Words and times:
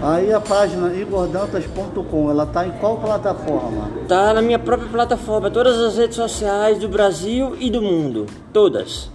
Aí 0.00 0.32
a 0.32 0.40
página 0.40 0.94
igordantas.com, 0.94 2.30
ela 2.30 2.46
tá 2.46 2.64
em 2.64 2.70
qual 2.72 2.98
plataforma? 2.98 3.90
Tá 4.06 4.32
na 4.32 4.40
minha 4.40 4.58
própria 4.58 4.88
plataforma, 4.88 5.50
todas 5.50 5.76
as 5.76 5.98
redes 5.98 6.14
sociais 6.14 6.78
do 6.78 6.88
Brasil 6.88 7.56
e 7.58 7.68
do 7.68 7.82
mundo, 7.82 8.26
todas. 8.52 9.10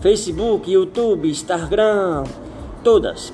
Facebook, 0.00 0.70
YouTube, 0.70 1.30
Instagram, 1.30 2.24
todas. 2.82 3.32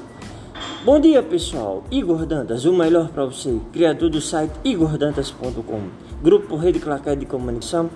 Bom 0.84 1.00
dia 1.00 1.20
pessoal, 1.24 1.82
Igor 1.90 2.24
Dantas, 2.24 2.64
o 2.64 2.72
melhor 2.72 3.08
para 3.08 3.24
você, 3.24 3.58
criador 3.72 4.08
do 4.08 4.20
site 4.20 4.52
igordantas.com, 4.62 5.80
grupo 6.22 6.54
Rede 6.54 6.78
Claquete 6.78 7.18
de 7.18 7.26
Comunicação, 7.26 7.90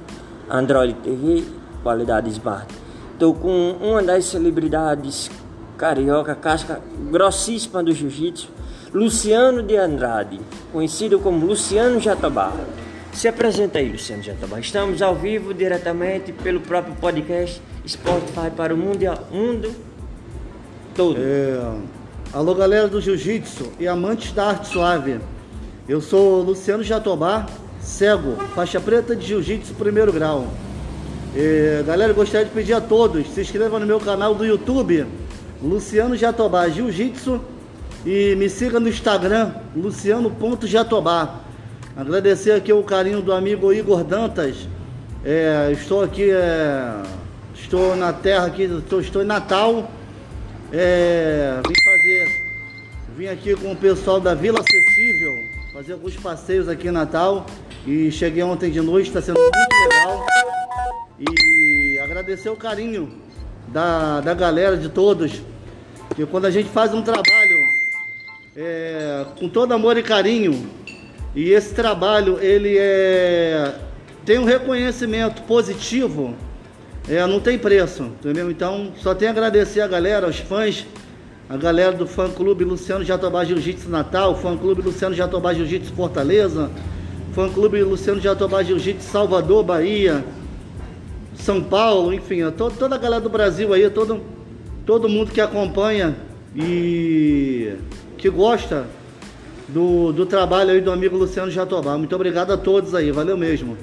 Android 0.50 0.95
TV, 0.95 1.45
qualidade 1.80 2.29
Smart. 2.30 2.66
Estou 3.12 3.34
com 3.34 3.77
uma 3.80 4.02
das 4.02 4.25
celebridades 4.25 5.31
carioca, 5.77 6.35
casca 6.35 6.81
grossíssima 7.11 7.82
do 7.82 7.93
jiu-jitsu, 7.93 8.49
Luciano 8.94 9.61
de 9.61 9.76
Andrade, 9.76 10.39
conhecido 10.72 11.18
como 11.18 11.44
Luciano 11.44 11.98
Jatobá. 11.98 12.52
Se 13.12 13.26
apresenta 13.26 13.80
aí, 13.80 13.90
Luciano 13.90 14.22
Jatobá. 14.22 14.61
Estamos 14.61 15.02
ao 15.02 15.16
vivo 15.16 15.52
diretamente 15.52 16.32
pelo 16.32 16.61
próprio 16.61 16.94
podcast 16.94 17.61
Spotify 17.85 18.52
para 18.57 18.72
o 18.72 18.76
mundo, 18.76 19.00
mundo 19.32 19.68
todo. 20.94 21.16
É... 21.18 21.76
Alô, 22.32 22.54
galera 22.54 22.86
do 22.86 23.00
Jiu-Jitsu 23.00 23.72
e 23.80 23.88
amantes 23.88 24.30
da 24.30 24.50
arte 24.50 24.68
suave. 24.68 25.18
Eu 25.88 26.00
sou 26.00 26.44
Luciano 26.44 26.85
Jatobá, 26.85 27.46
cego, 27.80 28.36
faixa 28.54 28.80
preta 28.80 29.16
de 29.16 29.26
Jiu-Jitsu 29.26 29.74
primeiro 29.74 30.13
grau. 30.13 30.46
E, 31.35 31.82
galera, 31.85 32.12
gostaria 32.12 32.47
de 32.47 32.52
pedir 32.52 32.74
a 32.74 32.80
todos, 32.80 33.28
se 33.34 33.41
inscrevam 33.41 33.80
no 33.80 33.86
meu 33.86 33.98
canal 33.98 34.36
do 34.36 34.47
YouTube, 34.47 35.05
Luciano 35.61 36.16
Jatobá 36.16 36.69
Jiu-Jitsu 36.69 37.41
e 38.05 38.34
me 38.36 38.50
siga 38.50 38.78
no 38.78 38.88
Instagram, 38.88 39.52
luciano.jatobá. 39.74 41.41
Agradecer 41.97 42.52
aqui 42.52 42.72
o 42.72 42.83
carinho 42.83 43.22
do 43.22 43.33
amigo 43.33 43.72
Igor 43.72 44.05
Dantas. 44.05 44.69
É, 45.24 45.70
estou 45.72 46.02
aqui, 46.02 46.30
é, 46.30 47.02
estou 47.55 47.97
na 47.97 48.12
terra 48.12 48.47
aqui, 48.47 48.64
estou, 48.64 49.00
estou 49.00 49.22
em 49.22 49.27
Natal. 49.27 49.91
É, 50.70 51.60
vim 51.66 51.75
fazer, 51.84 52.27
vim 53.16 53.27
aqui 53.28 53.56
com 53.56 53.72
o 53.72 53.77
pessoal 53.77 54.20
da 54.20 54.34
Vila 54.34 54.60
Acessível, 54.60 55.32
fazer 55.72 55.92
alguns 55.94 56.16
passeios 56.16 56.69
aqui 56.69 56.88
em 56.88 56.92
Natal. 56.92 57.47
E 57.86 58.10
cheguei 58.10 58.42
ontem 58.42 58.70
de 58.70 58.80
noite, 58.80 59.08
está 59.08 59.22
sendo 59.22 59.38
muito 59.38 59.55
legal. 59.82 60.27
E 61.19 61.98
agradecer 62.00 62.50
o 62.50 62.56
carinho 62.56 63.10
da, 63.69 64.20
da 64.20 64.34
galera, 64.34 64.77
de 64.77 64.91
todos. 64.91 65.41
Que 66.14 66.27
quando 66.27 66.44
a 66.44 66.50
gente 66.50 66.69
faz 66.69 66.92
um 66.92 67.02
trabalho 67.02 67.44
é, 68.56 69.27
com 69.38 69.48
todo 69.48 69.72
amor 69.72 69.97
e 69.97 70.02
carinho, 70.02 70.66
e 71.34 71.50
esse 71.50 71.74
trabalho 71.74 72.38
ele 72.41 72.77
é, 72.78 73.74
tem 74.24 74.38
um 74.38 74.44
reconhecimento 74.44 75.42
positivo, 75.42 76.34
é, 77.08 77.27
não 77.27 77.41
tem 77.41 77.58
preço, 77.58 78.05
entendeu? 78.05 78.50
Então 78.50 78.92
só 78.97 79.14
tenho 79.14 79.30
a 79.30 79.32
agradecer 79.32 79.80
a 79.80 79.88
galera, 79.88 80.27
aos 80.27 80.38
fãs, 80.38 80.86
a 81.48 81.56
galera 81.56 81.92
do 81.92 82.06
fã 82.06 82.30
clube 82.30 82.64
Luciano 82.64 83.05
Jatobá 83.05 83.44
Jiu-Jitsu 83.44 83.91
Natal, 83.91 84.36
fã 84.36 84.56
clube 84.56 84.82
Luciano 84.82 85.14
Jatobá 85.14 85.52
Jiu-Jitsu 85.52 85.92
Fortaleza, 85.92 86.70
fã 87.32 87.50
clube 87.50 87.82
Luciano 87.82 88.20
Jatobá 88.20 88.62
Jiu-Jitsu 88.62 89.10
Salvador, 89.10 89.64
Bahia, 89.64 90.25
São 91.34 91.60
Paulo, 91.60 92.14
enfim, 92.14 92.48
todo, 92.52 92.77
toda 92.78 92.94
a 92.94 92.98
galera 92.98 93.20
do 93.20 93.28
Brasil 93.28 93.75
aí, 93.75 93.91
todo, 93.91 94.20
todo 94.86 95.08
mundo 95.08 95.32
que 95.32 95.41
acompanha 95.41 96.14
e 96.55 97.44
que 98.25 98.30
gosta 98.30 98.86
do, 99.69 100.10
do 100.10 100.25
trabalho 100.25 100.71
aí 100.71 100.81
do 100.81 100.91
amigo 100.91 101.15
Luciano 101.15 101.50
Jatobá. 101.50 101.98
Muito 101.98 102.15
obrigado 102.15 102.54
a 102.54 102.56
todos 102.56 102.94
aí, 102.94 103.10
valeu 103.10 103.37
mesmo. 103.37 103.76